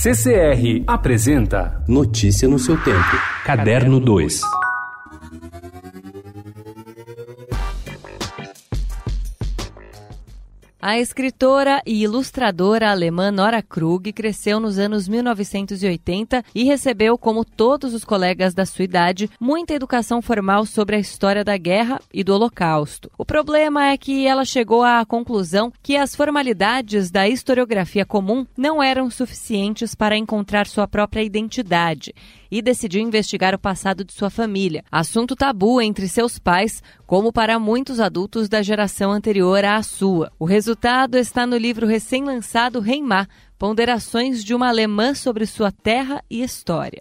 CCR 0.00 0.84
apresenta 0.86 1.82
Notícia 1.88 2.46
no 2.46 2.56
seu 2.56 2.76
tempo. 2.84 3.16
Caderno 3.44 3.98
2. 3.98 4.42
A 10.80 10.96
escritora 10.96 11.82
e 11.84 12.04
ilustradora 12.04 12.88
alemã 12.88 13.32
Nora 13.32 13.60
Krug 13.60 14.12
cresceu 14.12 14.60
nos 14.60 14.78
anos 14.78 15.08
1980 15.08 16.44
e 16.54 16.62
recebeu, 16.62 17.18
como 17.18 17.44
todos 17.44 17.92
os 17.92 18.04
colegas 18.04 18.54
da 18.54 18.64
sua 18.64 18.84
idade, 18.84 19.28
muita 19.40 19.74
educação 19.74 20.22
formal 20.22 20.64
sobre 20.64 20.94
a 20.94 21.00
história 21.00 21.42
da 21.42 21.56
guerra 21.56 22.00
e 22.14 22.22
do 22.22 22.32
Holocausto. 22.32 23.10
O 23.18 23.24
problema 23.24 23.88
é 23.88 23.98
que 23.98 24.24
ela 24.24 24.44
chegou 24.44 24.84
à 24.84 25.04
conclusão 25.04 25.72
que 25.82 25.96
as 25.96 26.14
formalidades 26.14 27.10
da 27.10 27.28
historiografia 27.28 28.06
comum 28.06 28.46
não 28.56 28.80
eram 28.80 29.10
suficientes 29.10 29.96
para 29.96 30.16
encontrar 30.16 30.68
sua 30.68 30.86
própria 30.86 31.24
identidade 31.24 32.14
e 32.50 32.62
decidiu 32.62 33.02
investigar 33.02 33.54
o 33.54 33.58
passado 33.58 34.04
de 34.04 34.12
sua 34.12 34.30
família, 34.30 34.84
assunto 34.90 35.36
tabu 35.36 35.80
entre 35.80 36.08
seus 36.08 36.38
pais, 36.38 36.82
como 37.06 37.32
para 37.32 37.58
muitos 37.58 38.00
adultos 38.00 38.48
da 38.48 38.62
geração 38.62 39.10
anterior 39.10 39.64
à 39.64 39.82
sua. 39.82 40.32
O 40.38 40.44
resultado 40.68 41.16
está 41.16 41.46
no 41.46 41.56
livro 41.56 41.86
recém-lançado 41.86 42.78
Reimar, 42.78 43.26
Ponderações 43.58 44.44
de 44.44 44.54
uma 44.54 44.68
Alemã 44.68 45.14
sobre 45.14 45.46
sua 45.46 45.72
terra 45.72 46.22
e 46.28 46.42
história. 46.42 46.98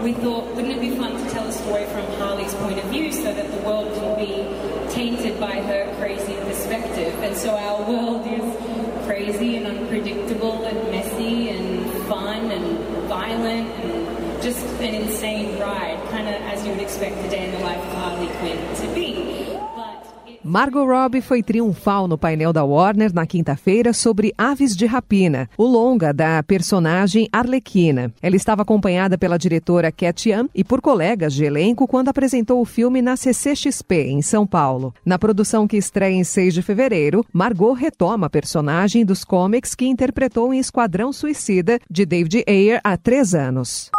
We 0.00 0.12
thought, 0.12 0.46
wouldn't 0.54 0.74
it 0.74 0.78
be 0.78 0.96
fun 0.96 1.10
to 1.10 1.34
tell 1.34 1.44
a 1.44 1.50
story 1.50 1.86
from 1.86 2.06
Harley's 2.20 2.54
point 2.54 2.78
of 2.78 2.88
view 2.88 3.12
so 3.12 3.34
that 3.34 3.50
the 3.50 3.66
world 3.66 3.92
can 3.98 4.14
be 4.14 4.46
tainted 4.94 5.40
by 5.40 5.60
her 5.60 5.92
crazy 5.98 6.34
perspective? 6.46 7.12
And 7.24 7.36
so 7.36 7.50
our 7.50 7.82
world 7.82 8.24
is 8.28 8.46
crazy 9.06 9.56
and 9.56 9.66
unpredictable 9.66 10.64
and 10.64 10.78
messy 10.92 11.50
and 11.50 11.84
fun 12.06 12.52
and 12.52 12.78
violent 13.08 13.68
and 13.82 14.40
just 14.40 14.64
an 14.78 14.94
insane 14.94 15.58
ride, 15.58 15.98
kind 16.10 16.28
of 16.28 16.40
as 16.42 16.64
you 16.64 16.70
would 16.70 16.80
expect 16.80 17.20
the 17.24 17.28
day 17.28 17.44
in 17.44 17.50
the 17.50 17.64
life 17.64 17.82
of 17.82 17.92
Harley 17.94 18.28
Quinn 18.38 18.58
to 18.76 18.94
be. 18.94 19.57
Margot 20.44 20.84
Robbie 20.84 21.20
foi 21.20 21.42
triunfal 21.42 22.06
no 22.06 22.16
painel 22.16 22.52
da 22.52 22.64
Warner 22.64 23.12
na 23.12 23.26
quinta-feira 23.26 23.92
sobre 23.92 24.32
Aves 24.38 24.76
de 24.76 24.86
Rapina, 24.86 25.50
o 25.56 25.66
longa 25.66 26.12
da 26.12 26.42
personagem 26.42 27.28
Arlequina. 27.32 28.12
Ela 28.22 28.36
estava 28.36 28.62
acompanhada 28.62 29.18
pela 29.18 29.38
diretora 29.38 29.90
Cat 29.90 30.30
Young 30.30 30.48
e 30.54 30.62
por 30.62 30.80
colegas 30.80 31.34
de 31.34 31.44
elenco 31.44 31.86
quando 31.88 32.08
apresentou 32.08 32.60
o 32.60 32.64
filme 32.64 33.02
na 33.02 33.16
CCXP, 33.16 33.94
em 34.08 34.22
São 34.22 34.46
Paulo. 34.46 34.94
Na 35.04 35.18
produção 35.18 35.66
que 35.66 35.76
estreia 35.76 36.14
em 36.14 36.24
6 36.24 36.54
de 36.54 36.62
fevereiro, 36.62 37.24
Margot 37.32 37.72
retoma 37.72 38.26
a 38.26 38.30
personagem 38.30 39.04
dos 39.04 39.24
cómics 39.24 39.74
que 39.74 39.86
interpretou 39.86 40.54
em 40.54 40.58
Esquadrão 40.58 41.12
Suicida, 41.12 41.78
de 41.90 42.06
David 42.06 42.44
Ayer, 42.46 42.80
há 42.84 42.96
três 42.96 43.34
anos. 43.34 43.90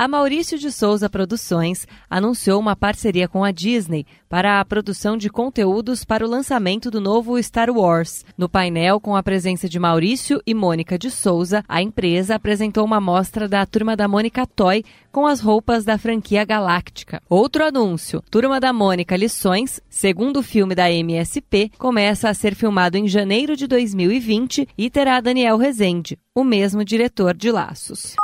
A 0.00 0.08
Maurício 0.08 0.58
de 0.58 0.72
Souza 0.72 1.10
Produções 1.10 1.86
anunciou 2.08 2.58
uma 2.58 2.74
parceria 2.74 3.28
com 3.28 3.44
a 3.44 3.50
Disney 3.50 4.06
para 4.30 4.58
a 4.58 4.64
produção 4.64 5.14
de 5.14 5.28
conteúdos 5.28 6.06
para 6.06 6.24
o 6.24 6.30
lançamento 6.30 6.90
do 6.90 7.02
novo 7.02 7.36
Star 7.42 7.68
Wars. 7.68 8.24
No 8.34 8.48
painel, 8.48 8.98
com 8.98 9.14
a 9.14 9.22
presença 9.22 9.68
de 9.68 9.78
Maurício 9.78 10.40
e 10.46 10.54
Mônica 10.54 10.98
de 10.98 11.10
Souza, 11.10 11.62
a 11.68 11.82
empresa 11.82 12.34
apresentou 12.34 12.82
uma 12.82 12.98
mostra 12.98 13.46
da 13.46 13.66
Turma 13.66 13.94
da 13.94 14.08
Mônica 14.08 14.46
Toy 14.46 14.82
com 15.12 15.26
as 15.26 15.42
roupas 15.42 15.84
da 15.84 15.98
franquia 15.98 16.46
Galáctica. 16.46 17.20
Outro 17.28 17.62
anúncio: 17.62 18.24
Turma 18.30 18.58
da 18.58 18.72
Mônica 18.72 19.14
Lições, 19.14 19.82
segundo 19.90 20.42
filme 20.42 20.74
da 20.74 20.90
MSP, 20.90 21.72
começa 21.76 22.30
a 22.30 22.32
ser 22.32 22.54
filmado 22.54 22.96
em 22.96 23.06
janeiro 23.06 23.54
de 23.54 23.66
2020 23.66 24.66
e 24.78 24.88
terá 24.88 25.20
Daniel 25.20 25.58
Rezende, 25.58 26.18
o 26.34 26.42
mesmo 26.42 26.82
diretor 26.86 27.36
de 27.36 27.52
Laços. 27.52 28.16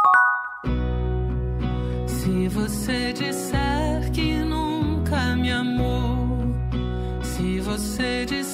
Se 2.27 2.49
você 2.49 3.13
disser 3.13 4.11
que 4.13 4.35
nunca 4.39 5.37
me 5.37 5.53
amou, 5.53 6.41
se 7.23 7.61
você 7.61 8.27
disser 8.27 8.45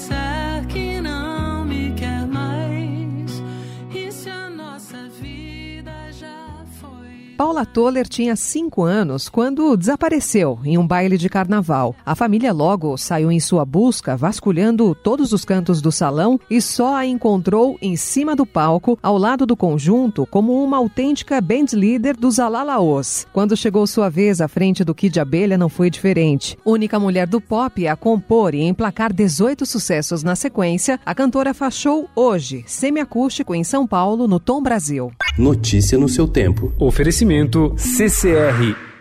Paula 7.42 7.66
Toller 7.66 8.06
tinha 8.06 8.36
cinco 8.36 8.84
anos 8.84 9.28
quando 9.28 9.76
desapareceu 9.76 10.60
em 10.64 10.78
um 10.78 10.86
baile 10.86 11.18
de 11.18 11.28
carnaval. 11.28 11.92
A 12.06 12.14
família 12.14 12.52
logo 12.52 12.96
saiu 12.96 13.32
em 13.32 13.40
sua 13.40 13.64
busca, 13.64 14.16
vasculhando 14.16 14.94
todos 14.94 15.32
os 15.32 15.44
cantos 15.44 15.82
do 15.82 15.90
salão 15.90 16.38
e 16.48 16.62
só 16.62 16.94
a 16.94 17.04
encontrou 17.04 17.76
em 17.82 17.96
cima 17.96 18.36
do 18.36 18.46
palco, 18.46 18.96
ao 19.02 19.18
lado 19.18 19.44
do 19.44 19.56
conjunto, 19.56 20.24
como 20.24 20.62
uma 20.62 20.76
autêntica 20.76 21.40
band 21.40 21.66
leader 21.72 22.16
dos 22.16 22.38
Alalaos. 22.38 23.26
Quando 23.32 23.56
chegou 23.56 23.88
sua 23.88 24.08
vez 24.08 24.40
à 24.40 24.46
frente 24.46 24.84
do 24.84 24.94
Kid 24.94 25.18
Abelha, 25.18 25.58
não 25.58 25.68
foi 25.68 25.90
diferente. 25.90 26.56
Única 26.64 26.96
mulher 27.00 27.26
do 27.26 27.40
pop 27.40 27.88
a 27.88 27.96
compor 27.96 28.54
e 28.54 28.62
emplacar 28.62 29.12
18 29.12 29.66
sucessos 29.66 30.22
na 30.22 30.36
sequência, 30.36 31.00
a 31.04 31.12
cantora 31.12 31.52
fachou 31.52 32.08
hoje, 32.14 32.62
semiacústico 32.68 33.52
em 33.52 33.64
São 33.64 33.84
Paulo, 33.84 34.28
no 34.28 34.38
Tom 34.38 34.62
Brasil. 34.62 35.10
Notícia 35.36 35.96
no 35.96 36.08
seu 36.08 36.28
tempo. 36.28 36.72
Oferecimento 36.78 37.74
CCR 37.76 38.91